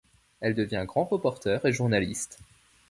[0.39, 2.39] Elle devient grand reporter et journaliste.